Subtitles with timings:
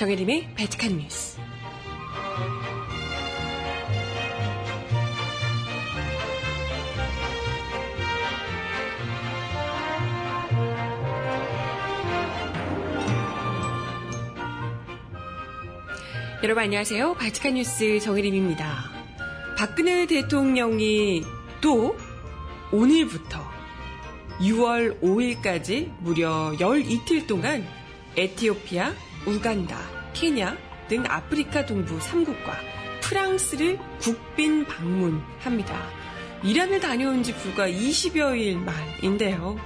[0.00, 1.38] 정혜림의 베티칸 뉴스.
[16.42, 17.12] 여러분 안녕하세요.
[17.16, 18.90] 바티칸 뉴스 정혜림입니다.
[19.58, 21.24] 박근혜 대통령이
[21.60, 21.94] 또
[22.72, 23.38] 오늘부터
[24.38, 27.66] 6월 5일까지 무려 12틀 동안
[28.16, 28.94] 에티오피아,
[29.26, 29.78] 우간다,
[30.12, 30.56] 케냐
[30.88, 32.52] 등 아프리카 동부 3국과
[33.02, 35.76] 프랑스를 국빈 방문합니다.
[36.42, 39.58] 이란을 다녀온 지 불과 20여일 만인데요.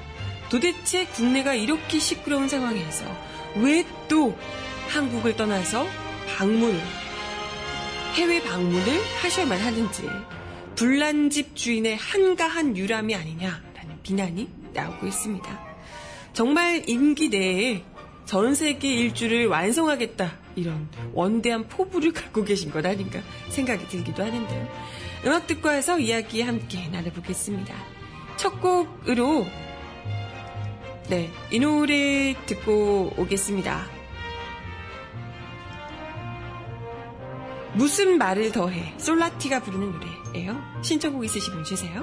[0.51, 3.05] 도대체 국내가 이렇게 시끄러운 상황에서
[3.57, 4.37] 왜 또
[4.89, 5.87] 한국을 떠나서
[6.37, 6.79] 방문,
[8.15, 10.09] 해외 방문을 하셔야만 하는지
[10.77, 15.75] 불난집 주인의 한가한 유람이 아니냐라는 비난이 나오고 있습니다.
[16.33, 17.85] 정말 임기 내에
[18.25, 24.69] 전 세계 일주를 완성하겠다 이런 원대한 포부를 갖고 계신 것 아닌가 생각이 들기도 하는데요.
[25.27, 27.75] 음악 듣고 와서 이야기 함께 나눠보겠습니다.
[28.37, 29.47] 첫 곡으로
[31.09, 33.85] 네, 이 노래 듣고 오겠습니다.
[37.75, 40.63] 무슨 말을 더해 솔라티가 부르는 노래예요.
[40.83, 42.03] 신청곡 있으시면 주세요.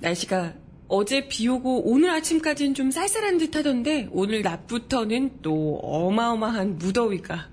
[0.00, 0.54] 날씨가
[0.88, 7.48] 어제 비 오고 오늘 아침까지는 좀 쌀쌀한 듯 하던데 오늘 낮부터는 또 어마어마한 무더위가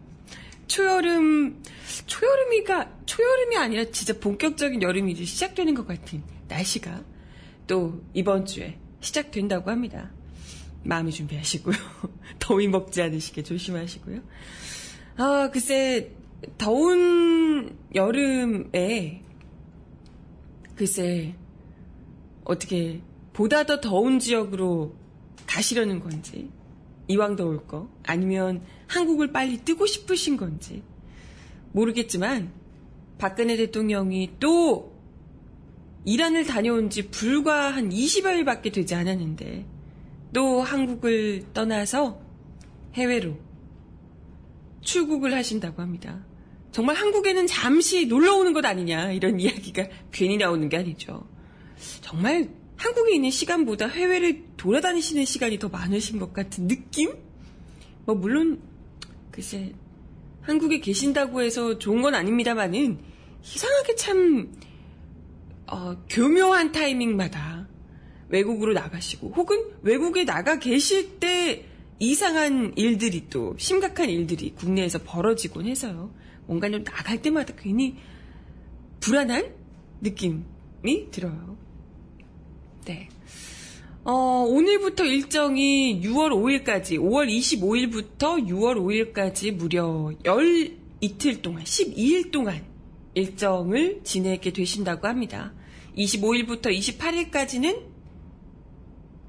[0.67, 1.63] 초여름,
[2.05, 7.03] 초여름이가, 초여름이 아니라 진짜 본격적인 여름이 이제 시작되는 것 같은 날씨가
[7.67, 10.11] 또 이번 주에 시작된다고 합니다.
[10.83, 11.75] 마음의 준비하시고요.
[12.39, 14.21] 더위 먹지 않으시게 조심하시고요.
[15.17, 16.11] 아, 글쎄,
[16.57, 19.23] 더운 여름에,
[20.75, 21.35] 글쎄,
[22.47, 23.01] 어떻게,
[23.33, 24.95] 보다 더 더운 지역으로
[25.45, 26.49] 가시려는 건지,
[27.09, 30.81] 이왕 더울 거, 아니면 한국을 빨리 뜨고 싶으신 건지,
[31.73, 32.51] 모르겠지만,
[33.17, 34.95] 박근혜 대통령이 또
[36.05, 39.65] 이란을 다녀온 지 불과 한 20여일 밖에 되지 않았는데,
[40.33, 42.21] 또 한국을 떠나서
[42.93, 43.37] 해외로
[44.81, 46.25] 출국을 하신다고 합니다.
[46.71, 51.27] 정말 한국에는 잠시 놀러 오는 것 아니냐 이런 이야기가 괜히 나오는 게 아니죠.
[52.01, 57.13] 정말 한국에 있는 시간보다 해외를 돌아다니시는 시간이 더 많으신 것 같은 느낌?
[58.05, 58.61] 뭐 물론
[59.31, 59.73] 글쎄
[60.41, 62.99] 한국에 계신다고 해서 좋은 건 아닙니다만은
[63.43, 64.53] 이상하게 참
[65.67, 67.67] 어, 교묘한 타이밍마다
[68.29, 71.65] 외국으로 나가시고 혹은 외국에 나가 계실 때
[71.99, 76.13] 이상한 일들이 또 심각한 일들이 국내에서 벌어지곤 해서요.
[76.45, 77.97] 뭔가 좀 나갈 때마다 괜히
[78.99, 79.53] 불안한
[80.01, 81.57] 느낌이 들어요.
[82.87, 83.09] 네.
[84.05, 88.77] 어, 오늘부터 일정이 6월 5일까지, 5월 25일부터 6월
[89.13, 92.65] 5일까지 무려 1 2틀 동안, 12일 동안
[93.13, 95.53] 일정을 지내게 되신다고 합니다.
[95.97, 97.83] 25일부터 28일까지는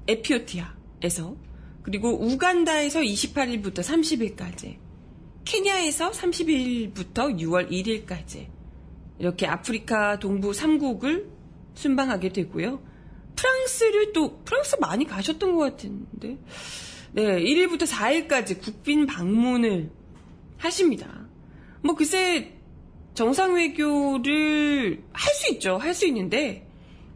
[0.07, 1.35] 에피오티아에서
[1.83, 4.77] 그리고 우간다에서 28일부터 30일까지
[5.43, 8.47] 케냐에서 30일부터 6월 1일까지
[9.19, 11.27] 이렇게 아프리카 동부 3국을
[11.73, 12.88] 순방하게 되고요.
[13.39, 16.37] 프랑스를 또 프랑스 많이 가셨던 것 같은데
[17.13, 19.89] 네 1일부터 4일까지 국빈 방문을
[20.57, 21.27] 하십니다.
[21.81, 22.53] 뭐 글쎄
[23.13, 25.77] 정상 외교를 할 수 있죠.
[25.77, 26.67] 할 수 있는데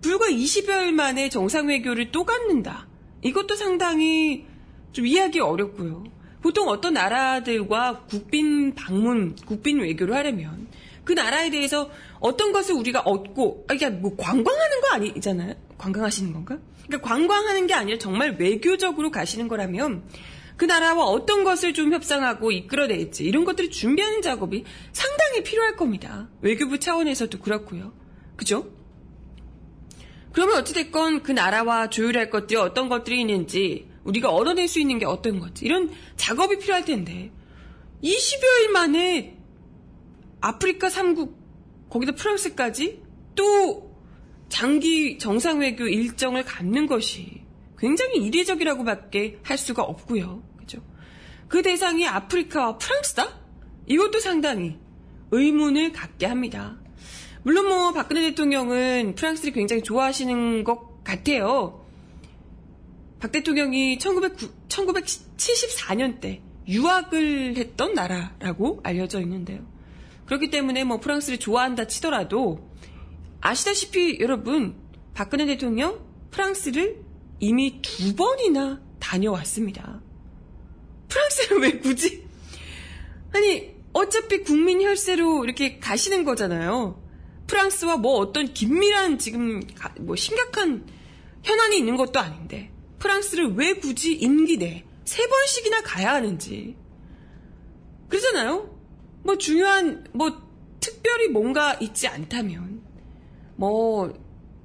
[0.01, 2.87] 불과 20여일 만에 정상 외교를 또 갖는다.
[3.21, 4.45] 이것도 상당히
[4.91, 6.03] 좀 이해하기 어렵고요.
[6.41, 10.67] 보통 어떤 나라들과 국빈 방문, 국빈 외교를 하려면
[11.03, 11.89] 그 나라에 대해서
[12.19, 15.55] 어떤 것을 우리가 얻고, 아, 이게 뭐 관광하는 거 아니잖아요?
[15.83, 16.59] 관광하시는 건가?
[16.87, 20.03] 그러니까 관광하는 게 아니라 정말 외교적으로 가시는 거라면
[20.55, 24.63] 그 나라와 어떤 것을 좀 협상하고 이끌어낼지 이런 것들을 준비하는 작업이
[24.93, 26.29] 상당히 필요할 겁니다.
[26.41, 27.93] 외교부 차원에서도 그렇고요.
[28.35, 28.71] 그죠?
[30.31, 35.39] 그러면 어찌됐건 그 나라와 조율할 것들이 어떤 것들이 있는지 우리가 얻어낼 수 있는 게 어떤
[35.39, 37.31] 건지 이런 작업이 필요할 텐데
[38.03, 39.37] 20여일 만에
[40.41, 41.35] 아프리카 3국
[41.89, 43.01] 거기다 프랑스까지
[43.35, 43.92] 또
[44.53, 47.41] 장기 정상 외교 일정을 갖는 것이
[47.75, 50.43] 굉장히 이례적이라고밖에 할 수가 없고요.
[50.57, 50.79] 그죠?
[51.47, 53.39] 그 대상이 아프리카와 프랑스다?
[53.87, 54.77] 이것도 상당히
[55.31, 56.77] 의문을 갖게 합니다.
[57.41, 61.83] 물론 뭐 박근혜 대통령은 프랑스를 굉장히 좋아하시는 것 같아요.
[63.19, 69.65] 박 대통령이 1909, 1974년 때 유학을 했던 나라라고 알려져 있는데요.
[70.27, 72.71] 그렇기 때문에 뭐 프랑스를 좋아한다 치더라도
[73.45, 74.75] 아시다시피 여러분
[75.13, 75.99] 박근혜 대통령
[76.31, 77.03] 프랑스를
[77.39, 80.01] 이미 두 번이나 다녀왔습니다.
[81.09, 82.25] 프랑스를 왜 굳이?
[83.33, 87.01] 아니 어차피 국민 혈세로 이렇게 가시는 거잖아요.
[87.47, 89.61] 프랑스와 뭐 어떤 긴밀한 지금
[89.99, 90.87] 뭐 심각한
[91.43, 96.75] 현안이 있는 것도 아닌데 프랑스를 왜 굳이 임기 내 세 번씩이나 가야 하는지
[98.09, 98.69] 그러잖아요.
[99.23, 100.41] 뭐 중요한 뭐
[100.79, 102.72] 특별히 뭔가 있지 않다면
[103.55, 104.13] 뭐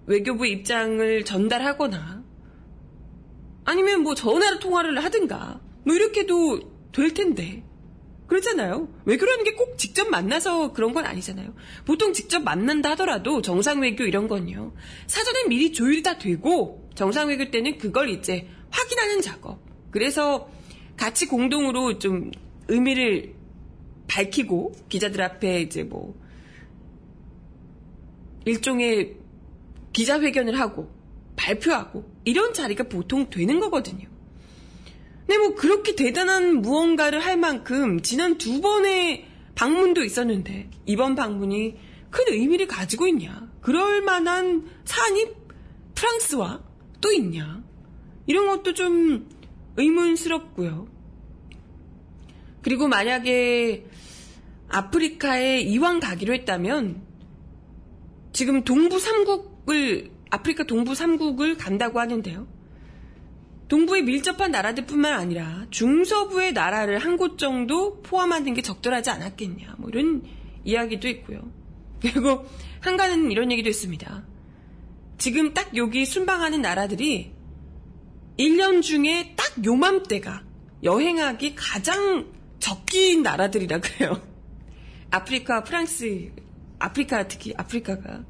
[0.07, 2.25] 외교부 입장을 전달하거나
[3.65, 6.61] 아니면 뭐 전화로 통화를 하든가 뭐 이렇게도
[6.93, 7.65] 될 텐데
[8.27, 8.89] 그렇잖아요.
[9.05, 11.55] 외교라는 게 꼭 직접 만나서 그런 건 아니잖아요.
[11.85, 14.73] 보통 직접 만난다 하더라도 정상 외교 이런 건요.
[15.07, 19.61] 사전에 미리 조율이 다 되고 정상 외교 때는 그걸 이제 확인하는 작업.
[19.91, 20.49] 그래서
[20.97, 22.31] 같이 공동으로 좀
[22.69, 23.35] 의미를
[24.09, 26.15] 밝히고 기자들 앞에 이제 뭐
[28.49, 29.17] 일종의
[29.93, 30.91] 기자회견을 하고
[31.37, 34.09] 발표하고 이런 자리가 보통 되는 거거든요.
[35.27, 41.77] 근데 뭐 그렇게 대단한 무언가를 할 만큼 지난 두 번의 방문도 있었는데 이번 방문이
[42.11, 43.49] 큰 의미를 가지고 있냐?
[43.61, 45.27] 그럴 만한 사안이
[45.95, 46.63] 프랑스와
[47.01, 47.63] 또 있냐?
[48.27, 49.29] 이런 것도 좀
[49.77, 50.89] 의문스럽고요.
[52.63, 53.87] 그리고 만약에
[54.69, 57.08] 아프리카에 이왕 가기로 했다면
[58.39, 62.47] 지금 동부 3국을 아프리카 동부 3국을 간다고 하는데요.
[63.67, 69.75] 동부에 밀접한 나라들뿐만 아니라 중서부의 나라를 한 곳 정도 포함하는 게 적절하지 않았겠냐.
[69.79, 70.23] 뭐 이런
[70.63, 71.51] 이야기도 있고요.
[72.01, 72.47] 그리고
[72.79, 74.25] 한가는 이런 얘기도 있습니다.
[75.19, 77.33] 지금 딱 여기 순방하는 나라들이
[78.39, 80.45] 1년 중에 딱 요맘때가
[80.85, 82.29] 여행하기 가장
[82.61, 84.23] 적긴 나라들이라 그래요.
[85.11, 86.31] 아프리카, 프랑스,
[86.79, 88.25] 아프리카 특히 아프리카가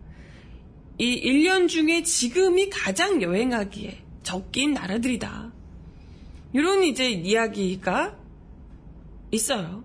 [0.98, 5.52] 이 1년 중에 지금이 가장 여행하기에 적긴 나라들이다.
[6.52, 8.18] 이런 이제 이야기가
[9.30, 9.84] 있어요.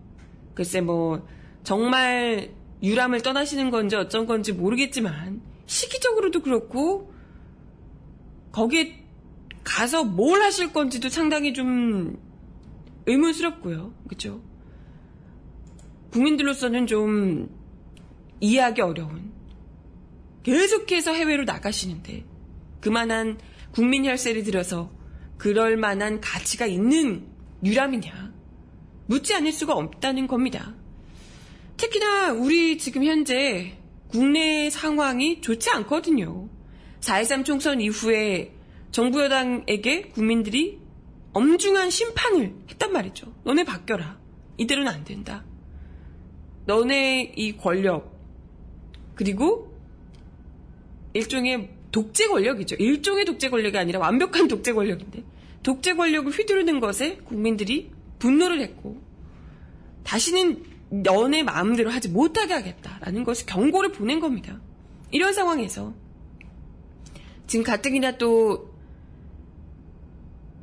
[0.56, 1.28] 글쎄 뭐
[1.64, 7.14] 정말 유람을 떠나시는 건지 어쩐 건지 모르겠지만 시기적으로도 그렇고
[8.52, 9.04] 거기에
[9.64, 12.20] 가서 뭘 하실 건지도 상당히 좀
[13.06, 13.94] 의문스럽고요.
[14.08, 14.42] 그죠?
[16.12, 17.50] 국민들로서는 좀
[18.44, 19.32] 이해하기 어려운
[20.44, 22.26] 계속해서 해외로 나가시는데
[22.82, 23.40] 그만한
[23.72, 24.92] 국민 혈세를 들여서
[25.38, 27.26] 그럴 만한 가치가 있는
[27.64, 28.34] 유람이냐?
[29.06, 30.76] 묻지 않을 수가 없다는 겁니다.
[31.78, 33.78] 특히나 우리 지금 현재
[34.10, 36.50] 국내 상황이 좋지 않거든요.
[37.00, 38.54] 4.13 총선 이후에
[38.92, 40.82] 정부 여당에게 국민들이
[41.32, 43.34] 엄중한 심판을 했단 말이죠.
[43.46, 44.20] 너네 바뀌어라.
[44.58, 45.46] 이대로는 안 된다.
[46.66, 48.13] 너네 이 권력,
[49.16, 49.74] 그리고
[51.14, 52.76] 일종의 독재 권력이죠.
[52.76, 55.24] 일종의 독재 권력이 아니라 완벽한 독재 권력인데
[55.62, 59.02] 독재 권력을 휘두르는 것에 국민들이 분노를 했고
[60.04, 64.60] 다시는 너네 마음대로 하지 못하게 하겠다라는 것을 경고를 보낸 겁니다.
[65.12, 65.94] 이런 상황에서
[67.48, 68.74] 지금 가뜩이나 또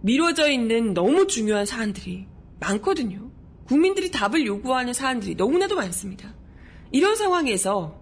[0.03, 2.27] 미뤄져 있는 너무 중요한 사안들이
[2.59, 3.31] 많거든요.
[3.65, 6.35] 국민들이 답을 요구하는 사안들이 너무나도 많습니다.
[6.91, 8.00] 이런 상황에서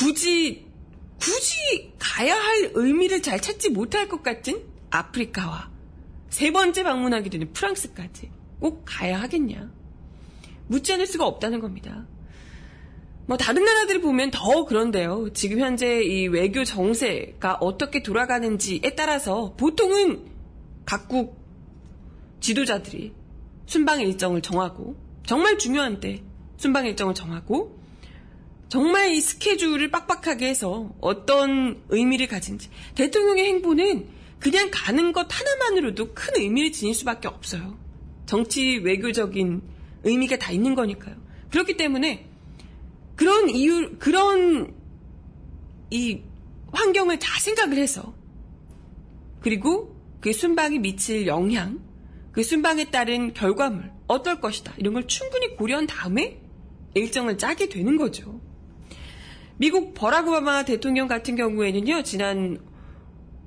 [0.00, 0.66] 굳이
[1.20, 5.70] 굳이 가야 할 의미를 잘 찾지 못할 것 같은 아프리카와
[6.30, 8.30] 세 번째 방문하게 되는 프랑스까지
[8.60, 9.70] 꼭 가야 하겠냐.
[10.68, 12.06] 묻지 않을 수가 없다는 겁니다.
[13.26, 15.34] 뭐 다른 나라들을 보면 더 그런데요.
[15.34, 20.24] 지금 현재 이 외교 정세가 어떻게 돌아가는지에 따라서 보통은
[20.86, 21.38] 각국
[22.40, 23.12] 지도자들이
[23.66, 26.22] 순방 일정을 정하고 정말 중요한 때
[26.56, 27.79] 순방 일정을 정하고
[28.70, 34.06] 정말 이 스케줄을 빡빡하게 해서 어떤 의미를 가진지 대통령의 행보는
[34.38, 37.76] 그냥 가는 것 하나만으로도 큰 의미를 지닐 수밖에 없어요.
[38.26, 39.60] 정치 외교적인
[40.04, 41.16] 의미가 다 있는 거니까요.
[41.50, 42.28] 그렇기 때문에
[43.16, 44.72] 그런 이유 그런
[45.90, 46.20] 이
[46.70, 48.14] 환경을 다 생각을 해서
[49.40, 51.80] 그리고 그 순방이 미칠 영향,
[52.30, 56.40] 그 순방에 따른 결과물 어떨 것이다 이런 걸 충분히 고려한 다음에
[56.94, 58.40] 일정을 짜게 되는 거죠.
[59.60, 62.56] 미국 버락 오바마 대통령 같은 경우에는요, 지난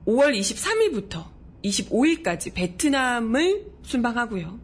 [0.05, 1.25] 5월 23일부터
[1.63, 4.59] 25일까지 베트남을 순방하고요.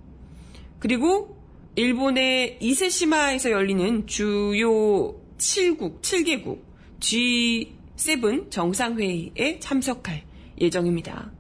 [0.78, 1.36] 그리고
[1.76, 6.60] 일본의 이세시마에서 열리는 주요 7국, 7개국
[7.00, 10.26] G7 정상회의에 참석할
[10.62, 11.32] 예정입니다.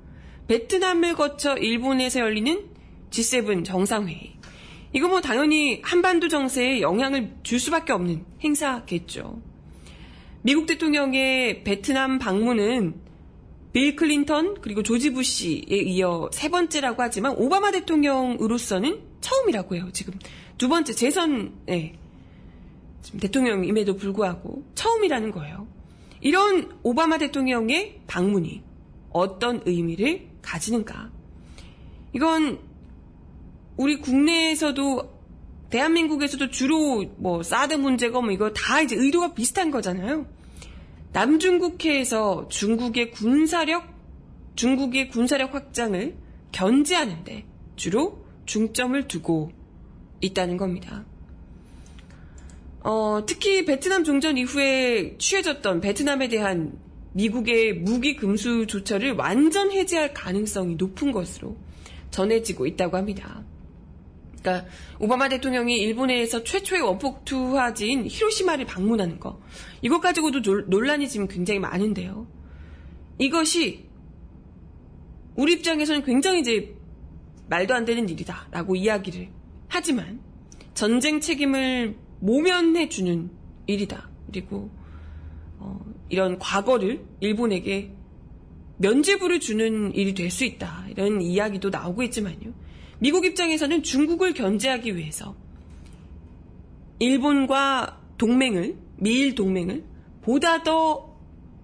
[0.47, 2.67] 베트남을 거쳐 일본에서 열리는
[3.11, 4.33] G7 정상회의.
[4.91, 9.48] 이거 뭐 당연히 한반도 정세에 영향을 줄 수밖에 없는 행사겠죠.
[10.41, 12.95] 미국 대통령의 베트남 방문은
[13.73, 19.89] 빌 클린턴 그리고 조지 부시에 이어 세 번째라고 하지만 오바마 대통령으로서는 처음이라고 해요.
[19.93, 20.13] 지금
[20.57, 21.99] 두 번째 재선에
[23.01, 25.67] 지금 대통령임에도 불구하고 처음이라는 거예요.
[26.21, 28.63] 이런 오바마 대통령의 방문이
[29.11, 31.11] 어떤 의미를 가지는가?
[32.13, 32.59] 이건
[33.77, 35.18] 우리 국내에서도
[35.69, 40.25] 대한민국에서도 주로 뭐 사드 문제가 뭐 이거 다 이제 의도가 비슷한 거잖아요.
[41.13, 43.87] 남중국해에서 중국의 군사력,
[44.55, 46.15] 중국의 군사력 확장을
[46.51, 47.45] 견제하는데
[47.75, 49.51] 주로 중점을 두고
[50.21, 51.05] 있다는 겁니다.
[52.81, 56.79] 어, 특히 베트남 종전 이후에 취해졌던 베트남에 대한
[57.13, 61.57] 미국의 무기 금수 조처를 완전 해제할 가능성이 높은 것으로
[62.11, 63.43] 전해지고 있다고 합니다.
[64.41, 64.67] 그러니까
[64.99, 69.41] 오바마 대통령이 일본에서 최초의 원폭 투하지인 히로시마를 방문하는 거
[69.81, 72.27] 이것 가지고도 논란이 지금 굉장히 많은데요.
[73.17, 73.87] 이것이
[75.35, 76.75] 우리 입장에서는 굉장히 이제
[77.49, 79.29] 말도 안 되는 일이다라고 이야기를
[79.67, 80.21] 하지만
[80.73, 83.29] 전쟁 책임을 모면해 주는
[83.67, 84.09] 일이다.
[84.27, 84.69] 그리고
[85.57, 85.79] 어,
[86.09, 87.93] 이런 과거를 일본에게
[88.77, 90.85] 면죄부를 주는 일이 될 수 있다.
[90.89, 92.53] 이런 이야기도 나오고 있지만요.
[92.99, 95.35] 미국 입장에서는 중국을 견제하기 위해서
[96.99, 99.85] 일본과 동맹을, 미일 동맹을
[100.21, 101.17] 보다 더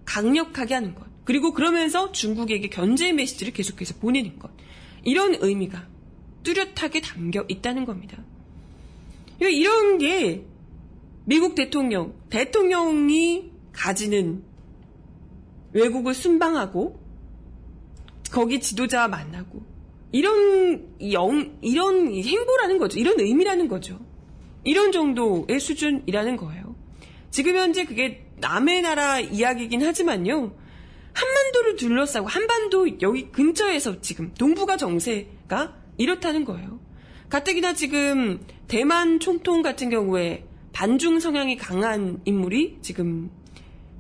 [0.06, 1.06] 강력하게 하는 것.
[1.25, 4.51] 그리고 그러면서 중국에게 견제 메시지를 계속해서 보내는 것.
[5.04, 5.88] 이런 의미가
[6.44, 8.24] 뚜렷하게 담겨 있다는 겁니다.
[9.39, 10.46] 이런 게
[11.25, 14.44] 미국 대통령, 대통령이 가지는
[15.74, 17.04] 외국을 순방하고
[18.32, 19.75] 거기 지도자와 만나고
[20.16, 22.98] 이런 영, 이런 행보라는 거죠.
[22.98, 24.00] 이런 의미라는 거죠.
[24.64, 26.74] 이런 정도의 수준이라는 거예요.
[27.32, 30.56] 지금 현재 그게 남의 나라 이야기긴 하지만요.
[31.12, 36.80] 한반도를 둘러싸고 한반도 여기 근처에서 지금 동북아 정세가 이렇다는 거예요.
[37.28, 43.32] 가뜩이나 지금 대만 총통 같은 경우에 반중 성향이 강한 인물이 지금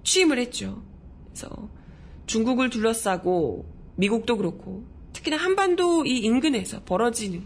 [0.03, 0.81] 취임을 했죠.
[1.25, 1.69] 그래서
[2.25, 3.65] 중국을 둘러싸고
[3.97, 7.43] 미국도 그렇고 특히나 한반도 이 인근에서 벌어지는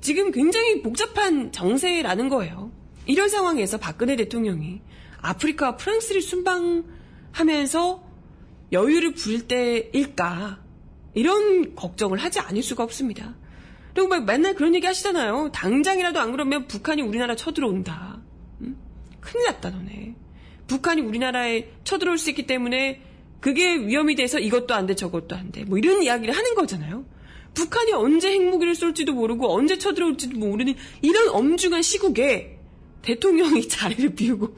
[0.00, 2.70] 지금 굉장히 복잡한 정세라는 거예요.
[3.06, 4.80] 이런 상황에서 박근혜 대통령이
[5.20, 8.04] 아프리카와 프랑스를 순방하면서
[8.72, 10.60] 여유를 부릴 때일까
[11.14, 13.34] 이런 걱정을 하지 않을 수가 없습니다.
[13.94, 15.50] 그리고 막 맨날 그런 얘기 하시잖아요.
[15.52, 18.20] 당장이라도 안 그러면 북한이 우리나라 쳐들어온다.
[18.60, 18.76] 응?
[19.20, 20.14] 큰일 났다 너네.
[20.68, 23.07] 북한이 우리나라에 쳐들어올 수 있기 때문에
[23.40, 25.64] 그게 위험이 돼서 이것도 안 돼, 저것도 안 돼.
[25.64, 27.04] 뭐 이런 이야기를 하는 거잖아요.
[27.54, 32.58] 북한이 언제 핵무기를 쏠지도 모르고 언제 쳐들어올지도 모르는 이런 엄중한 시국에
[33.02, 34.56] 대통령이 자리를 비우고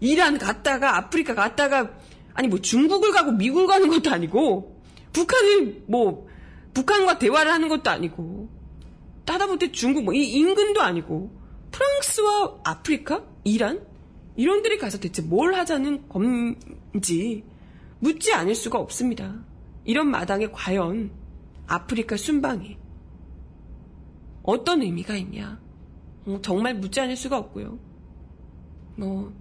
[0.00, 1.90] 이란 갔다가 아프리카 갔다가
[2.32, 4.80] 아니 뭐 중국을 가고 미국을 가는 것도 아니고
[5.12, 6.28] 북한을 뭐
[6.72, 8.48] 북한과 대화를 하는 것도 아니고
[9.24, 11.38] 따다못해 중국 뭐 이 인근도 아니고
[11.70, 13.84] 프랑스와 아프리카, 이란
[14.36, 17.44] 이런 데를 가서 대체 뭘 하자는 건지
[18.00, 19.44] 묻지 않을 수가 없습니다.
[19.84, 21.10] 이런 마당에 과연
[21.66, 22.76] 아프리카 순방이
[24.42, 25.60] 어떤 의미가 있냐?
[26.26, 27.78] 어, 정말 묻지 않을 수가 없고요.
[28.96, 29.32] 뭐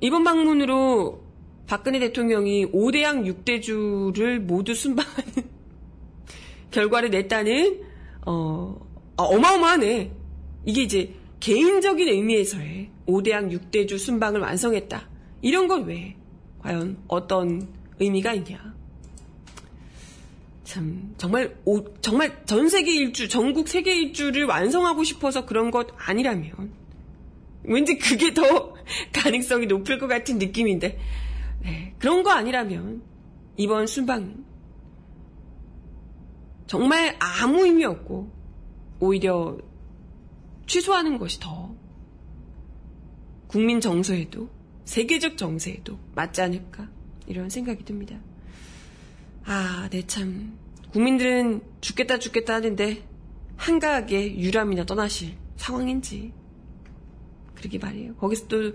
[0.00, 1.24] 이번 방문으로
[1.66, 5.32] 박근혜 대통령이 5대양 6대주를 모두 순방하는
[6.70, 7.82] 결과를 냈다는
[8.26, 10.12] 어, 아, 어마어마하네.
[10.64, 15.08] 이게 이제 개인적인 의미에서의 5대양 6대주 순방을 완성했다.
[15.42, 16.16] 이런 건 왜?
[16.66, 17.68] 과연 어떤
[18.00, 18.74] 의미가 있냐.
[20.64, 26.72] 참 정말 오, 정말 전 세계 일주, 전국 세계 일주를 완성하고 싶어서 그런 것 아니라면
[27.62, 28.74] 왠지 그게 더
[29.14, 30.98] 가능성이 높을 것 같은 느낌인데
[31.62, 33.00] 네, 그런 거 아니라면
[33.56, 34.44] 이번 순방은
[36.66, 38.28] 정말 아무 의미 없고
[38.98, 39.56] 오히려
[40.66, 41.76] 취소하는 것이 더
[43.46, 44.55] 국민 정서에도
[44.86, 46.88] 세계적 정세에도 맞지 않을까
[47.26, 48.18] 이런 생각이 듭니다.
[49.44, 50.58] 아, 네 참.
[50.92, 53.06] 국민들은 죽겠다 죽겠다 하는데
[53.56, 56.32] 한가하게 유람이나 떠나실 상황인지
[57.54, 58.14] 그러기 말이에요.
[58.16, 58.72] 거기서 또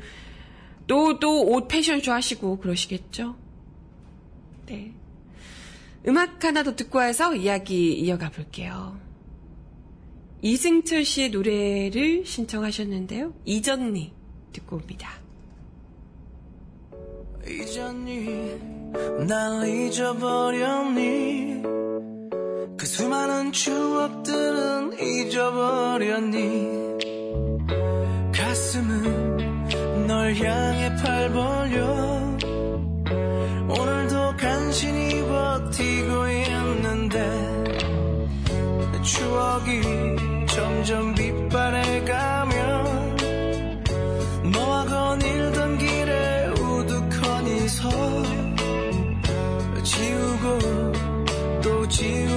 [0.91, 3.37] 또 또 옷 패션쇼 하시고 그러시겠죠.
[4.65, 4.93] 네.
[6.05, 8.99] 음악 하나 더 듣고 와서 이야기 이어가 볼게요.
[10.41, 13.33] 이승철 씨의 노래를 신청하셨는데요.
[13.45, 14.13] 이전니
[14.51, 15.20] 듣고 옵니다.
[17.47, 18.59] 이전니
[19.27, 21.61] 날 잊어버렸니?
[22.77, 26.81] 그 수많은 추억들은 잊어버렸니?
[28.33, 31.85] 가슴은 널 향해 팔 벌려
[33.69, 37.61] 오늘도 간신히 버티고 있는데
[39.03, 39.81] 추억이
[40.47, 43.87] 점점 빛바래 가면
[44.53, 45.90] 너와 거닐던 길
[51.97, 52.30] 또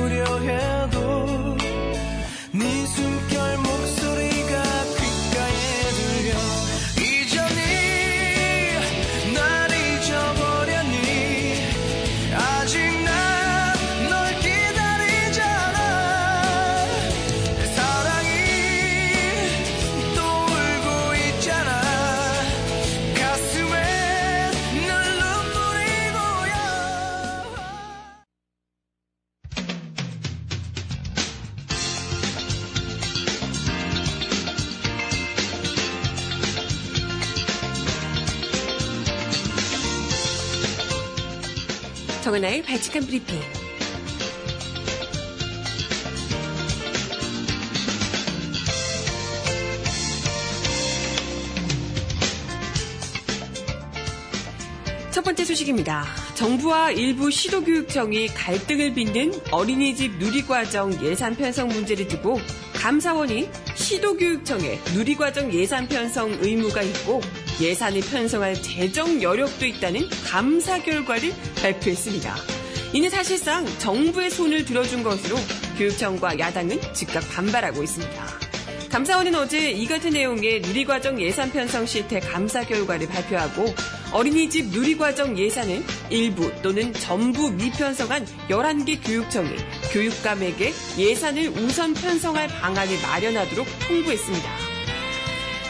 [42.34, 43.40] 정은아의 발칙한 브리핑.
[55.12, 56.06] 첫 번째 소식입니다.
[56.34, 62.40] 정부와 일부 시도교육청이 갈등을 빚는 어린이집 누리과정 예산 편성 문제를 두고
[62.74, 67.20] 감사원이 시도교육청에 누리과정 예산 편성 의무가 있고
[67.60, 72.34] 예산을 편성할 재정 여력도 있다는 감사 결과를 발표했습니다.
[72.92, 75.36] 이는 사실상 정부의 손을 들어준 것으로
[75.76, 78.44] 교육청과 야당은 즉각 반발하고 있습니다.
[78.90, 83.74] 감사원은 어제 이 같은 내용의 누리과정 예산 편성 실태 감사 결과를 발표하고
[84.12, 89.50] 어린이집 누리과정 예산을 일부 또는 전부 미편성한 11개 교육청이
[89.92, 94.73] 교육감에게 예산을 우선 편성할 방안을 마련하도록 통보했습니다.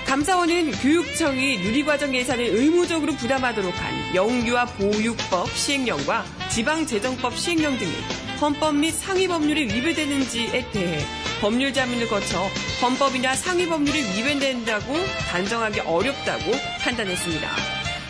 [0.06, 7.92] 감사원은 교육청이 누리과정 예산을 의무적으로 부담하도록 한 영유아 보육법 시행령과 지방재정법 시행령 등이
[8.40, 11.04] 헌법 및 상위 법률에 위배되는지에 대해
[11.40, 12.46] 법률 자문을 거쳐
[12.82, 14.94] 헌법이나 상위 법률에 위배된다고
[15.30, 17.50] 단정하기 어렵다고 판단했습니다.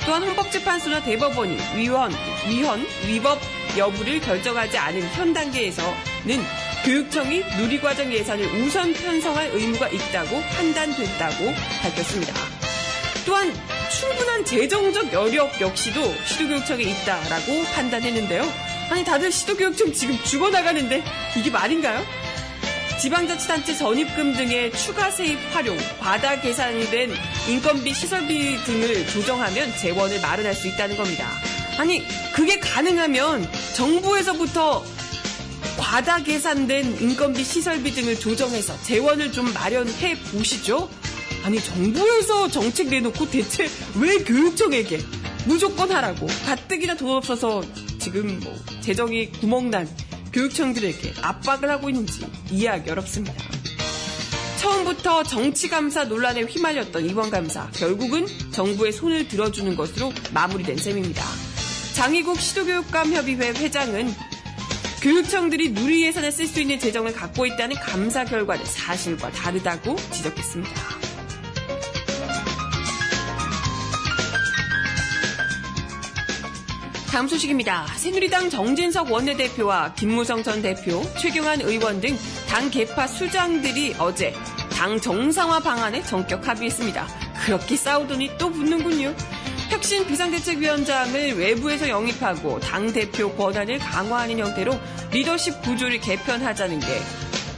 [0.04, 2.12] 또한 헌법재판소나 대법원이 위헌,
[2.48, 3.40] 위헌, 위법
[3.78, 6.44] 여부를 결정하지 않은 현 단계에서는
[6.84, 12.34] 교육청이 누리과정 예산을 우선 편성할 의무가 있다고 판단됐다고 밝혔습니다.
[13.24, 13.50] 또한
[13.90, 18.42] 충분한 재정적 여력 역시도 시도교육청에 있다라고 판단했는데요.
[18.90, 21.02] 아니 다들 시도교육청 지금 죽어나가는데
[21.38, 22.04] 이게 말인가요?
[23.00, 27.12] 지방자치단체 전입금 등의 추가 세입 활용, 과다 계산된
[27.48, 31.26] 인건비, 시설비 등을 조정하면 재원을 마련할 수 있다는 겁니다.
[31.78, 34.84] 아니 그게 가능하면 정부에서부터
[35.76, 40.88] 과다 계산된 인건비, 시설비 등을 조정해서 재원을 좀 마련해 보시죠.
[41.44, 43.68] 아니 정부에서 정책 내놓고 대체
[44.00, 45.00] 왜 교육청에게
[45.46, 47.62] 무조건 하라고 가뜩이나 돈 없어서
[47.98, 49.88] 지금 뭐 재정이 구멍난
[50.32, 53.44] 교육청들에게 압박을 하고 있는지 이해하기 어렵습니다.
[54.58, 61.22] 처음부터 정치감사 논란에 휘말렸던 이번 감사 결국은 정부의 손을 들어주는 것으로 마무리된 셈입니다.
[61.92, 64.14] 장희국 시도교육감협의회 회장은
[65.04, 70.72] 교육청들이 누리 예산을 쓸수 있는 재정을 갖고 있다는 감사 결과는 사실과 다르다고 지적했습니다.
[77.10, 77.86] 다음 소식입니다.
[77.96, 82.16] 새누리당 정진석 원내대표와 김무성 전 대표, 최경환 의원 등
[82.54, 84.32] 당 개파 수장들이 어제
[84.70, 87.04] 당 정상화 방안에 전격 합의했습니다.
[87.44, 89.12] 그렇게 싸우더니 또 붙는군요.
[89.74, 94.78] 혁신 비상대책위원장을 외부에서 영입하고 당대표 권한을 강화하는 형태로
[95.10, 96.86] 리더십 구조를 개편하자는 게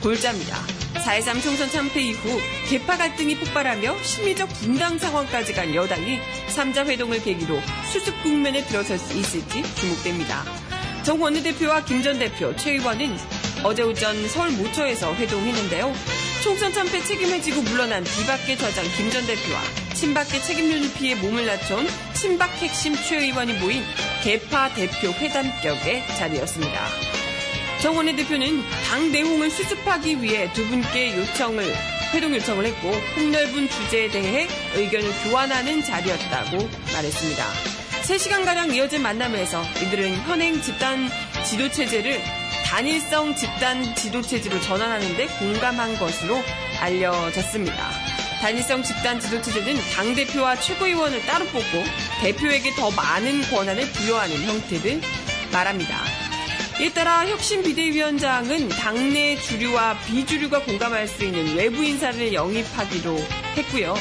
[0.02, 0.56] 골자입니다.
[0.94, 6.18] 4.13 총선 참패 이후 개파 갈등이 폭발하며 심리적 분당 상황까지 간 여당이
[6.56, 7.60] 3자 회동을 계기로
[7.92, 10.42] 수습 국면에 들어설 수 있을지 주목됩니다.
[11.02, 13.14] 정 원내대표와 김 전 대표, 최 의원은
[13.62, 15.92] 어제 오전 서울 모처에서 회동했는데요.
[16.42, 19.60] 총선 참패 책임을 지고 물러난 비박계 저장 김 전 대표와
[19.96, 23.82] 친박계 책임론을 피해 몸을 낮춘 친박 핵심 최 의원이 모인
[24.22, 26.86] 개파 대표 회담격의 자리였습니다.
[27.80, 31.74] 정원의 대표는 당 내용을 수습하기 위해 두 분께 요청을
[32.12, 37.44] 회동 요청을 했고 폭넓은 주제에 대해 의견을 교환하는 자리였다고 말했습니다.
[38.02, 41.08] 3시간가량 이어진 만남에서 이들은 현행 집단
[41.42, 42.20] 지도체제를
[42.66, 46.36] 단일성 집단 지도체제로 전환하는 데 공감한 것으로
[46.80, 48.15] 알려졌습니다.
[48.40, 51.84] 단일성 집단 지도 체제는 당대표와 최고위원을 따로 뽑고
[52.20, 55.00] 대표에게 더 많은 권한을 부여하는 형태를
[55.52, 55.98] 말합니다.
[56.78, 63.18] 이에 따라 혁신 비대위원장은 당내 주류와 비주류가 공감할 수 있는 외부 인사를 영입하기로
[63.56, 63.94] 했고요.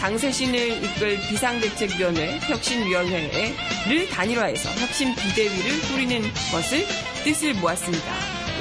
[0.00, 6.86] 당 쇄신을 이끌 비상대책위원회 혁신위원회를 단일화해서 혁신 비대위를 꾸리는 것을
[7.22, 8.12] 뜻을 모았습니다.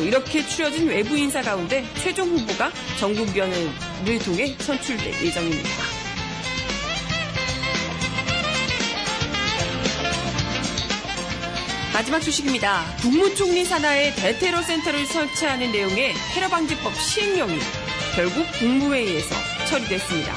[0.01, 3.69] 이렇게 추려진 외부 인사 가운데 최종 후보가 전국위원회
[4.05, 5.69] 를 통해 선출될 예정입니다.
[11.93, 12.95] 마지막 소식입니다.
[13.01, 17.59] 국무총리 산하에 대테러 센터를 설치하는 내용의 테러 방지법 시행령이
[18.15, 19.35] 결국 국무회의에서
[19.69, 20.33] 처리됐습니다.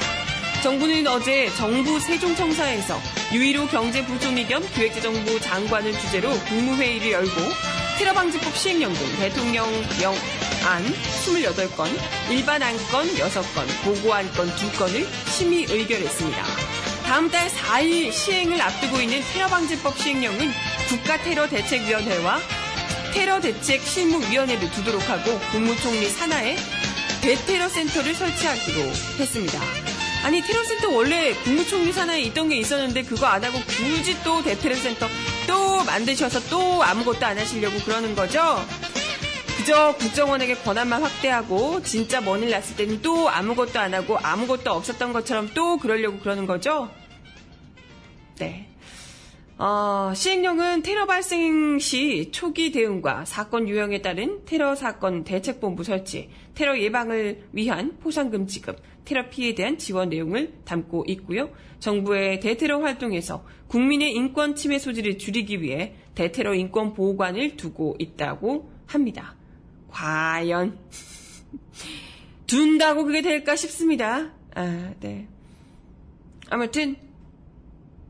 [0.61, 2.99] 정부는 어제 정부 세종청사에서
[3.33, 7.35] 유일호 경제부총리 겸 기획재정부 장관을 주제로 국무회의를 열고
[7.97, 9.65] 테러 방지법 시행령 등 대통령
[9.99, 10.13] 령
[10.65, 11.87] 안 28건,
[12.31, 16.43] 일반 안건 6건, 보고 안건 2건을 심의 의결했습니다.
[17.03, 20.51] 다음 달 4일 시행을 앞두고 있는 테러방지법 시행령은
[20.89, 22.39] 국가테러대책위원회와
[23.13, 26.57] 테러대책실무위원회를 두도록 하고 국무총리 산하에
[27.21, 28.79] 대테러센터를 설치하기로
[29.19, 29.59] 했습니다.
[30.23, 35.07] 아니 테러센터 원래 국무총리 산하에 있던 게 있었는데 그거 안 하고 굳이 또 대테러센터
[35.45, 38.65] 또 만드셔서 또 아무것도 안 하시려고 그러는 거죠?
[39.57, 45.49] 그저 국정원에게 권한만 확대하고 진짜 먼일 났을 때는 또 아무것도 안 하고 아무것도 없었던 것처럼
[45.53, 46.89] 또 그러려고 그러는 거죠?
[48.37, 48.67] 네.
[49.57, 56.77] 어, 시행령은 테러 발생 시 초기 대응과 사건 유형에 따른 테러 사건 대책본부 설치, 테러
[56.77, 61.49] 예방을 위한 포상금 지급, 테러 피해에 대한 지원 내용을 담고 있고요.
[61.79, 69.35] 정부의 대테러 활동에서 국민의 인권 침해 소지를 줄이기 위해 대테러 인권 보호관을 두고 있다고 합니다.
[69.95, 70.77] 과연
[72.47, 74.33] 둔다고 그게 될까 싶습니다.
[74.53, 75.27] 아, 네.
[76.49, 76.97] 아무튼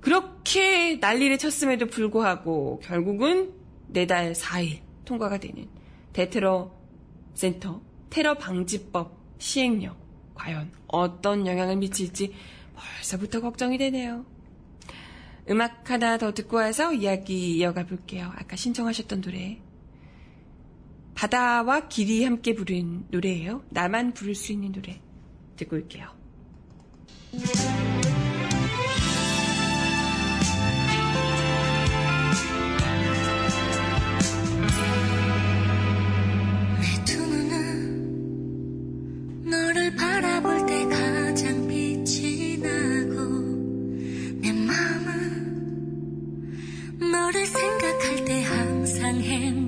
[0.02, 3.54] 그렇게 난리를 쳤음에도 불구하고 결국은
[3.88, 5.67] 내달 4일 통과가 되는
[6.13, 6.71] 대테러
[7.36, 9.95] 센터 테러 방지법 시행령
[10.34, 12.34] 과연 어떤 영향을 미칠지
[12.76, 14.26] 벌써부터 걱정이 되네요.
[15.50, 18.32] 음악 하나 더 듣고 와서 이야기 이어가 볼게요.
[18.36, 19.60] 아까 신청하셨던 노래.
[21.15, 23.63] 바다와 길이 함께 부른 노래예요.
[23.69, 25.01] 나만 부를 수 있는 노래.
[25.56, 26.13] 듣고 올게요.
[47.45, 49.64] 생각할 때 항상 행복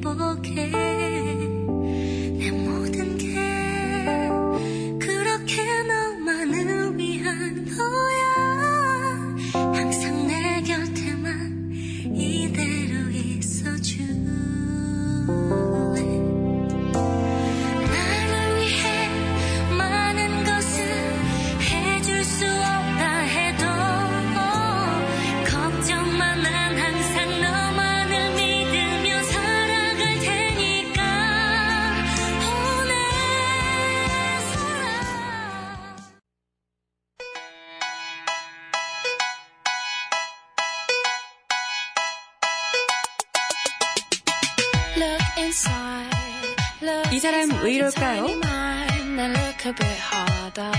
[47.92, 48.28] 사람 inside 왜 your 이럴까요?
[48.28, 50.72] tiny mind and look a bit harder.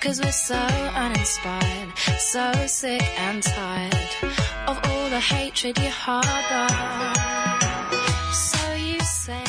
[0.00, 3.94] Cause we're so uninspired, so sick and tired
[4.68, 6.68] of all the hatred you harbor.
[8.34, 9.42] So you say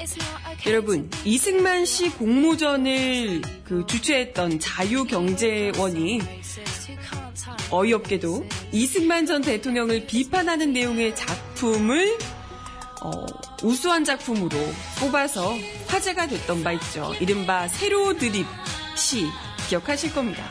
[0.00, 0.72] it's not okay.
[0.72, 6.20] 여러분, 이승만 씨 공모전을 그 주최했던 자유경제원이
[7.70, 12.18] 어이없게도 이승만 전 대통령을 비판하는 내용의 작품을
[13.02, 13.24] 어,
[13.62, 14.56] 우수한 작품으로
[15.00, 17.14] 뽑아서 화제가 됐던 바 있죠.
[17.20, 18.46] 이른바 세로 드립
[18.96, 19.26] 시
[19.68, 20.44] 기억하실 겁니다.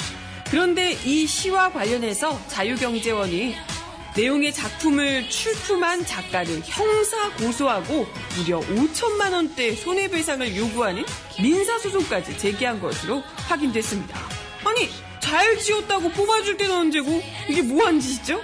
[0.49, 3.55] 그런데 이 시와 관련해서 자유경제원이
[4.15, 11.03] 내용의 작품을 출품한 작가를 형사 고소하고 무려 5천만 원대 손해배상을 요구하는
[11.41, 14.17] 민사소송까지 제기한 것으로 확인됐습니다.
[14.63, 14.89] 아니
[15.19, 18.41] 잘 지었다고 뽑아줄 때는 언제고 이게 뭐한 짓이죠?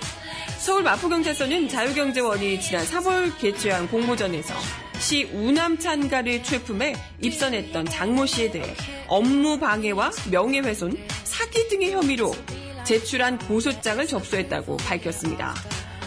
[0.61, 4.53] 서울 마포경찰서는 자유경제원이 지난 3월 개최한 공모전에서
[4.99, 8.75] 시 우남찬가를 출품해 입선했던 장모 씨에 대해
[9.07, 12.35] 업무 방해와 명예훼손, 사기 등의 혐의로
[12.83, 15.55] 제출한 고소장을 접수했다고 밝혔습니다.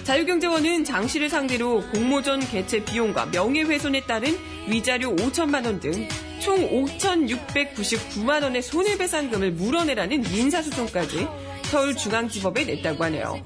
[0.05, 4.39] 자유경제원은 장 씨를 상대로 공모전 개최 비용과 명예훼손에 따른
[4.69, 6.07] 위자료 5천만 원 등
[6.45, 11.27] 총 5,699만 원의 손해배상금을 물어내라는 민사소송까지
[11.75, 13.45] 서울중앙지법에 냈다고 하네요.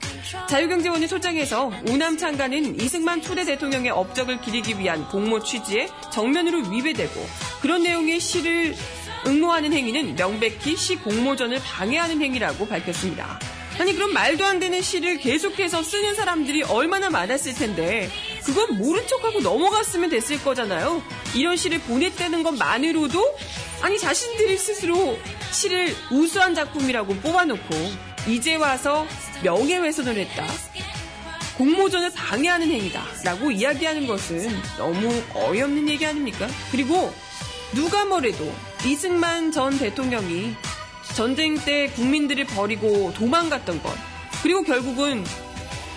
[0.48, 7.26] 자유경제원의 소장에서 우남창가는 이승만 초대 대통령의 업적을 기리기 위한 공모 취지에 정면으로 위배되고
[7.62, 8.76] 그런 내용의 시를
[9.26, 13.40] 응모하는 행위는 명백히 시 공모전을 방해하는 행위라고 밝혔습니다.
[13.78, 18.10] 아니 그럼 말도 안 되는 시를 계속해서 쓰는 사람들이 얼마나 많았을 텐데
[18.44, 21.02] 그건 모른 척하고 넘어갔으면 됐을 거잖아요.
[21.34, 23.36] 이런 시를 보냈다는 것만으로도
[23.80, 25.16] 아니 자신들이 스스로
[25.52, 29.06] 시를 우수한 작품이라고 뽑아놓고 이제 와서
[29.42, 30.46] 명예훼손을 했다.
[31.56, 33.02] 공모전을 방해하는 행위다.
[33.24, 36.46] 라고 이야기하는 것은 너무 어이없는 얘기 아닙니까?
[36.70, 37.12] 그리고
[37.74, 38.52] 누가 뭐래도
[38.86, 40.54] 이승만 전 대통령이
[41.16, 43.92] 전쟁 때 국민들을 버리고 도망갔던 것,
[44.42, 45.24] 그리고 결국은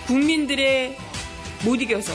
[0.06, 0.96] 국민들의
[1.64, 2.12] 못 이겨서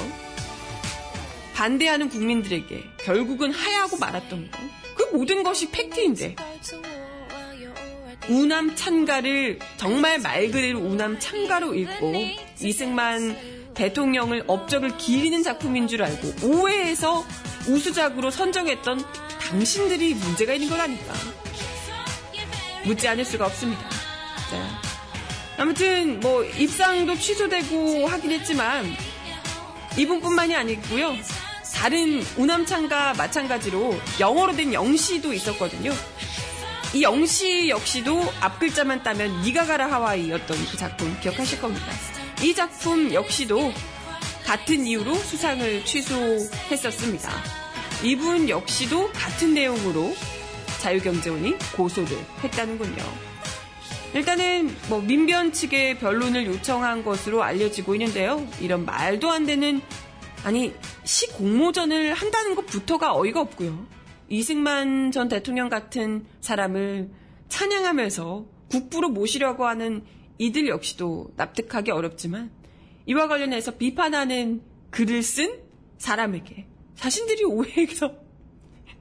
[1.53, 4.59] 반대하는 국민들에게 결국은 하야하고 말았던 것,
[4.95, 6.35] 그 모든 것이 팩트인데,
[8.29, 12.13] 우남 찬가를 정말 말 그대로 우남 찬가로 읽고
[12.61, 17.25] 이승만 대통령을 업적을 기리는 작품인 줄 알고 오해해서
[17.67, 19.03] 우수작으로 선정했던
[19.39, 21.13] 당신들이 문제가 있는 거라니까.
[22.85, 23.89] 묻지 않을 수가 없습니다.
[24.49, 24.81] 자.
[25.57, 28.85] 아무튼 뭐 입상도 취소되고 하긴 했지만
[29.97, 31.15] 이분뿐만이 아니고요.
[31.75, 35.91] 다른 우남창과 마찬가지로 영어로 된 영시도 있었거든요.
[36.93, 41.85] 이 영시 역시도 앞글자만 따면 니가 가라 하와이였던 그 작품 기억하실 겁니다.
[42.41, 43.73] 이 작품 역시도
[44.45, 47.29] 같은 이유로 수상을 취소했었습니다.
[48.03, 50.15] 이분 역시도 같은 내용으로
[50.79, 53.03] 자유경제원이 고소를 했다는군요.
[54.13, 58.47] 일단은 뭐 민변 측에 변론을 요청한 것으로 알려지고 있는데요.
[58.61, 59.81] 이런 말도 안 되는
[60.43, 60.73] 아니
[61.03, 63.96] 시 공모전을 한다는 것부터가 어이가 없고요.
[64.29, 67.09] 이승만 전 대통령 같은 사람을
[67.49, 70.03] 찬양하면서 국부로 모시려고 하는
[70.37, 72.51] 이들 역시도 납득하기 어렵지만
[73.05, 74.61] 이와 관련해서 비판하는
[74.91, 75.59] 글을 쓴
[75.97, 78.15] 사람에게 자신들이 오해해서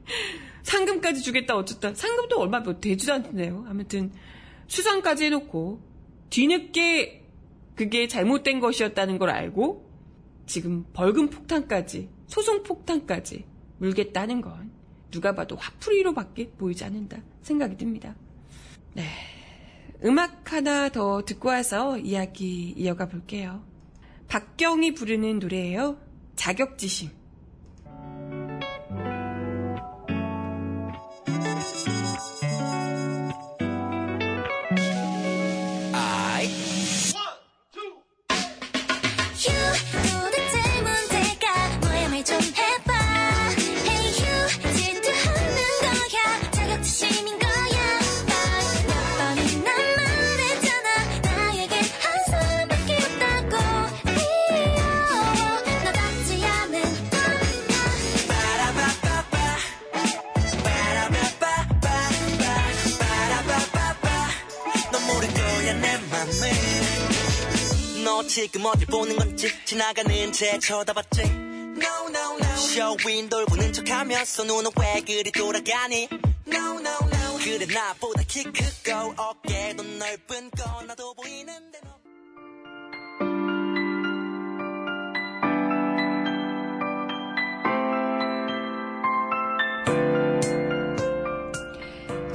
[0.63, 3.65] 상금까지 주겠다 어쨌다 상금도 얼마 뭐 되지도 않네요.
[3.69, 4.13] 아무튼
[4.69, 5.81] 수상까지 해놓고
[6.31, 7.25] 뒤늦게
[7.75, 9.87] 그게 잘못된 것이었다는 걸 알고
[10.47, 13.45] 지금 벌금 폭탄까지 소송 폭탄까지
[13.79, 14.76] 물겠다는 건
[15.11, 18.15] 누가 봐도 화풀이로밖에 보이지 않는다 생각이 듭니다.
[18.95, 19.05] 네.
[20.05, 23.65] 음악 하나 더 듣고 와서 이야기 이어가 볼게요.
[24.29, 25.99] 박경이 부르는 노래예요.
[26.37, 27.11] 자격지심.
[68.37, 71.23] 지금 어딜 보는 건지 지나가는 채 쳐다봤지.
[71.23, 72.57] No no no.
[72.59, 76.07] 쇼윈 돌보는 척하면서 눈은 왜 그리 돌아가니?
[76.47, 77.39] No no no.
[77.43, 81.97] 그래 나보다 키 크고 어깨도 넓은 거 나도 보이는데 너.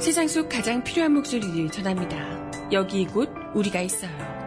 [0.00, 2.72] 세상 속 가장 필요한 목소리를 전합니다.
[2.72, 4.41] 여기 곧 우리가 있어요.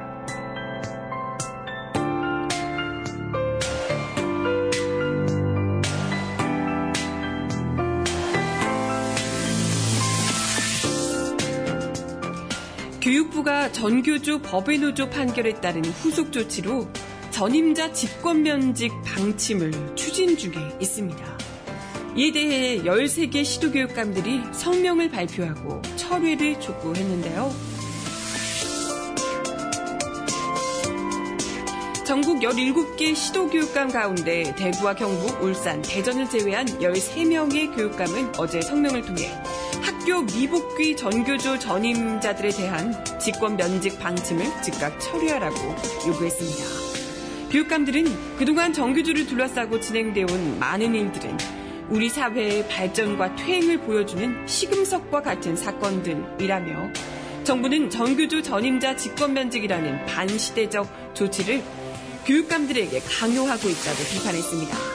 [13.05, 16.87] 교육부가 전교조 법외노조 판결에 따른 후속 조치로
[17.29, 21.37] 전임자 직권면직 방침을 추진 중에 있습니다.
[22.17, 27.53] 이에 대해 13개 시도교육감들이 성명을 발표하고 철회를 촉구했는데요.
[32.07, 39.31] 전국 17개 시도교육감 가운데 대구와 경북, 울산, 대전을 제외한 13명의 교육감은 어제 성명을 통해
[40.05, 45.57] 학교 미복귀 전교조 전임자들에 대한 직권 면직 방침을 즉각 처리하라고
[46.07, 47.49] 요구했습니다.
[47.49, 51.35] 교육감들은 그동안 정규조를 둘러싸고 진행되어 온 많은 일들은
[51.89, 56.91] 우리 사회의 발전과 퇴행을 보여주는 시금석과 같은 사건들이라며
[57.43, 61.63] 정부는 정규조 전임자 직권 면직이라는 반시대적 조치를
[62.27, 64.94] 교육감들에게 강요하고 있다고 비판했습니다.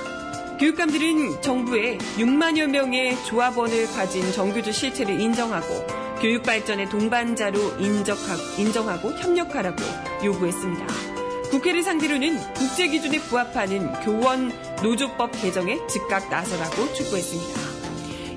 [0.60, 5.86] 교육감들은 정부의 6만여 명의 조합원을 가진 정규조 실체를 인정하고
[6.20, 7.78] 교육 발전의 동반자로
[8.58, 9.82] 인정하 고 협력하라고
[10.22, 10.86] 요구했습니다.
[11.50, 17.60] 국회를 상대로는 국제 기준에 부합하는 교원 노조법 개정에 즉각 나서라고 촉구했습니다.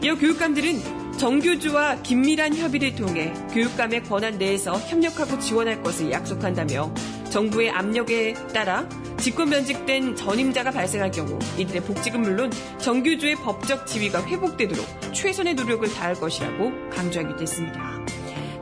[0.03, 6.93] 이어 교육감들은 정규주와 긴밀한 협의를 통해 교육감의 권한 내에서 협력하고 지원할 것을 약속한다며
[7.29, 8.87] 정부의 압력에 따라
[9.23, 16.13] 직권 면직된 전임자가 발생할 경우 이들의 복직은 물론 정규주의 법적 지위가 회복되도록 최선의 노력을 다할
[16.15, 18.05] 것이라고 강조하기도 했습니다.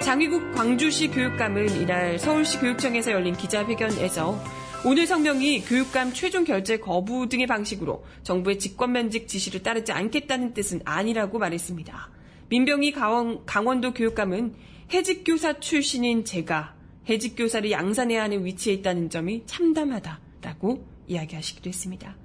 [0.02, 4.40] 장희국 광주시 교육감은 이날 서울시 교육청에서 열린 기자회견에서
[4.86, 10.82] 오늘 성명이 교육감 최종 결제 거부 등의 방식으로 정부의 직권 면직 지시를 따르지 않겠다는 뜻은
[10.86, 12.10] 아니라고 말했습니다.
[12.50, 14.54] 민병희 강원, 강원도 교육감은
[14.94, 16.76] 해직교사 출신인 제가
[17.10, 22.16] 해직교사를 양산해야 하는 위치에 있다는 점이 참담하다 라고 이야기하시기도 했습니다.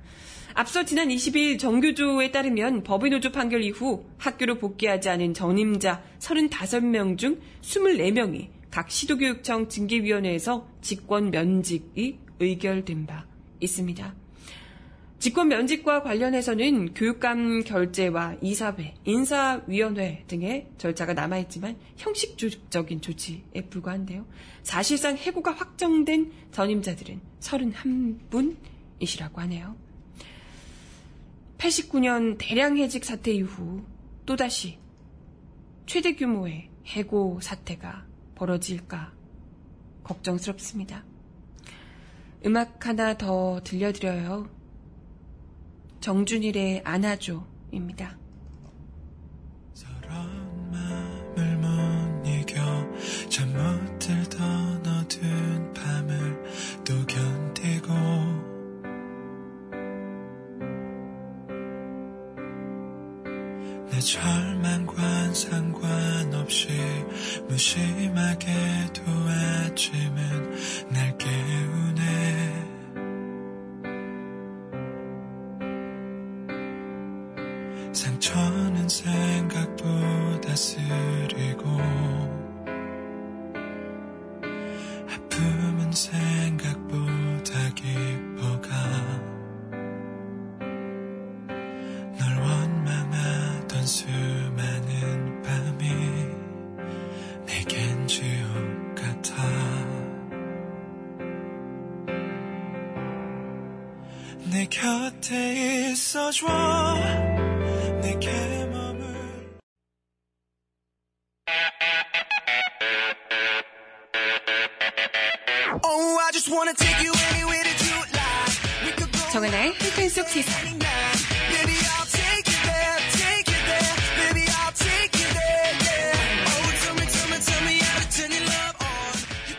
[0.54, 8.48] 앞서 지난 20일 정교조에 따르면 법인노조 판결 이후 학교로 복귀하지 않은 전임자 35명 중 24명이
[8.70, 13.26] 각 시도교육청 징계위원회에서 직권 면직이 의결된 바
[13.60, 14.25] 있습니다.
[15.18, 24.26] 직권 면직과 관련해서는 교육감 결재와 이사회, 인사위원회 등의 절차가 남아있지만 형식적인 조치에 불과한데요.
[24.62, 29.76] 사실상 해고가 확정된 전임자들은 31분이시라고 하네요.
[31.58, 33.82] 89년 대량 해직 사태 이후
[34.26, 34.78] 또다시
[35.86, 39.14] 최대 규모의 해고 사태가 벌어질까
[40.04, 41.04] 걱정스럽습니다.
[42.44, 44.55] 음악 하나 더 들려드려요.
[46.00, 48.25] 정준일의 안아줘입니다.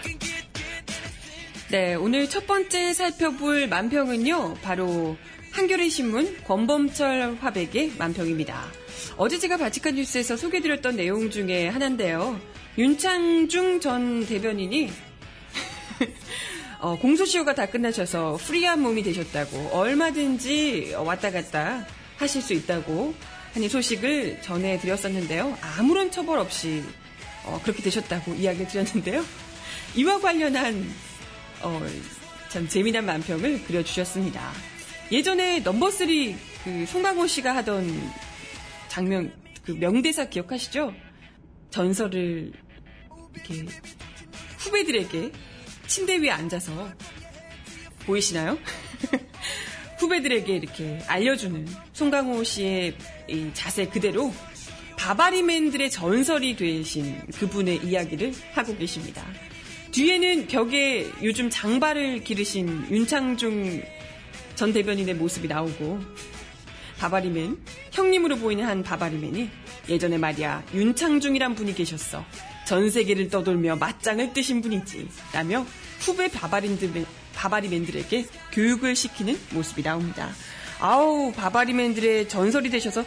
[0.01, 1.69] Can get, get anything.
[1.69, 5.18] 네, 오늘 첫 번째 살펴볼 만평은요, 바로
[5.51, 8.63] 한겨레 신문 권범철 화백의 만평입니다.
[9.18, 12.39] 어제 제가 바치칸 뉴스에서 소개드렸던 내용 중에 하나인데요.
[12.78, 15.07] 윤창중 전 대변인이
[16.80, 21.86] 어, 공소시효가 다 끝나셔서 프리한 몸이 되셨다고 얼마든지 왔다 갔다
[22.17, 23.13] 하실 수 있다고
[23.53, 25.57] 하는 소식을 전해드렸었는데요.
[25.61, 26.84] 아무런 처벌 없이
[27.45, 29.25] 어, 그렇게 되셨다고 이야기를 드렸는데요.
[29.95, 30.88] 이와 관련한
[31.63, 31.82] 어,
[32.49, 34.51] 참 재미난 만평을 그려주셨습니다.
[35.11, 38.11] 예전에 넘버3 그 송강호 씨가 하던
[38.89, 40.93] 장면, 그 명대사 기억하시죠?
[41.69, 42.51] 전설을
[43.34, 43.65] 이렇게
[44.57, 45.32] 후배들에게
[45.88, 46.92] 침대 위에 앉아서
[48.06, 48.58] 보이시나요?
[50.00, 52.96] 후배들에게 이렇게 알려주는 송강호 씨의
[53.30, 54.32] 이 자세 그대로
[54.98, 59.24] 바바리맨들의 전설이 되신 그분의 이야기를 하고 계십니다.
[59.92, 63.82] 뒤에는 벽에 요즘 장발을 기르신 윤창중
[64.56, 66.00] 전 대변인의 모습이 나오고
[67.00, 67.58] 바바리맨
[67.92, 69.50] 형님으로 보이는 한 바바리맨이
[69.90, 72.26] 예전에 말이야 윤창중이란 분이 계셨어
[72.68, 75.65] 전 세계를 떠돌며 맞짱을 뜨신 분이지 라며
[75.99, 80.30] 후배 바바린들, 바바리맨들에게 교육을 시키는 모습이 나옵니다.
[80.82, 83.05] 아우 바바리맨들의 전설이 되셔서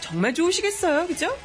[0.00, 1.36] 정말 좋으시겠어요 그죠?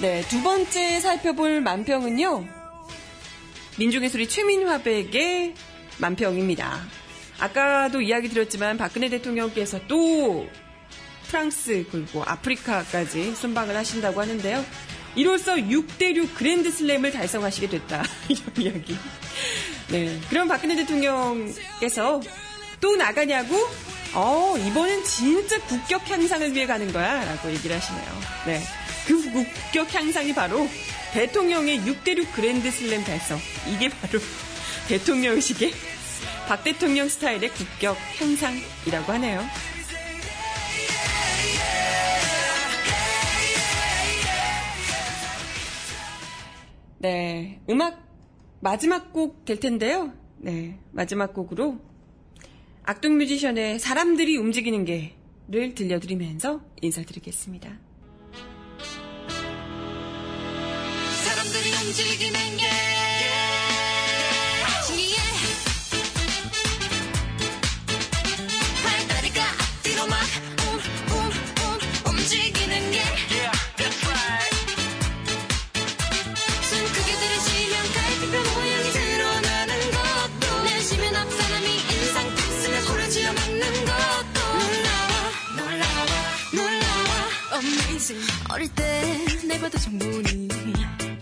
[0.00, 2.46] 네, 두 번째 살펴볼 만평은요.
[4.08, 5.54] 소리 최민화백의
[5.98, 7.01] 만평입니다.
[7.42, 10.48] 아까도 이야기 드렸지만 박근혜 대통령께서 또
[11.26, 14.64] 프랑스 그리고 아프리카까지 순방을 하신다고 하는데요.
[15.16, 18.04] 이로써 6대6 그랜드 슬램을 달성하시게 됐다.
[18.28, 18.96] 이런 이야기.
[19.88, 20.20] 네.
[20.30, 22.20] 그럼 박근혜 대통령께서
[22.80, 23.56] 또 나가냐고?
[24.14, 27.24] 어, 이번엔 진짜 국격 향상을 위해 가는 거야.
[27.24, 28.20] 라고 얘기를 하시네요.
[28.46, 28.62] 네.
[29.08, 30.68] 그 국격 향상이 바로
[31.12, 33.40] 대통령의 6대6 그랜드 슬램 달성.
[33.74, 34.20] 이게 바로
[34.86, 35.72] 대통령식의
[36.48, 39.40] 박 대통령 스타일의 국격 향상이라고 하네요.
[46.98, 47.60] 네.
[47.68, 48.00] 음악
[48.60, 50.12] 마지막 곡 될 텐데요.
[50.38, 50.78] 네.
[50.92, 51.80] 마지막 곡으로
[52.84, 57.78] 악동 뮤지션의 사람들이 움직이는 게를 들려드리면서 인사드리겠습니다.
[61.24, 63.11] 사람들이 움직이는 게
[88.52, 90.48] 어릴 때내 봐도 정보니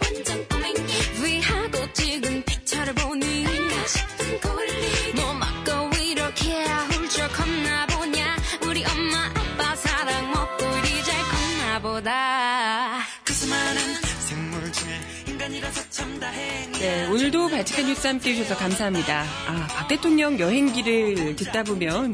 [0.02, 0.78] 완전 꼬맹이.
[1.22, 3.46] 위하고 찍은 픽처를 보니
[3.86, 5.12] 싶은 꼴리.
[5.14, 8.36] 뭐 맞고 이렇게 훌쩍 컸나 보냐.
[8.62, 12.98] 우리 엄마 아빠 사랑 먹고 이리 잘 컸나 보다.
[13.24, 13.80] 그 수많은
[14.28, 16.78] 생물 중에 인간이라서 참 다행이야.
[16.80, 19.24] 네, 오늘도 발칙한 뉴스 함께 해주셔서 감사합니다.
[19.46, 22.12] 아, 박 대통령 여행기를 듣다 보면,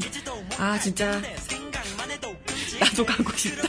[0.59, 1.19] 아, 진짜,
[2.79, 3.67] 나도 가고 싶다.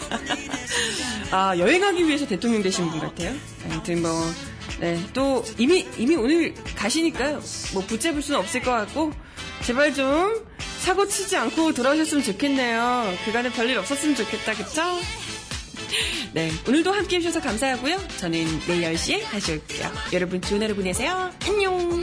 [1.30, 3.34] 아, 여행하기 위해서 대통령 되신 분 같아요.
[3.64, 4.10] 아무튼 뭐,
[4.80, 7.40] 네, 또, 이미, 이미 오늘 가시니까,
[7.74, 9.12] 뭐, 붙잡을 수는 없을 것 같고,
[9.62, 10.46] 제발 좀,
[10.80, 13.14] 사고 치지 않고 돌아오셨으면 좋겠네요.
[13.24, 14.82] 그간에 별일 없었으면 좋겠다, 그쵸?
[16.32, 17.98] 네, 오늘도 함께 해주셔서 감사하고요.
[18.18, 19.90] 저는 내일 10시에 다시 올게요.
[20.12, 21.30] 여러분 좋은 하루 보내세요.
[21.46, 22.02] 안녕!